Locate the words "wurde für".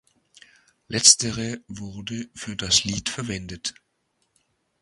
1.67-2.55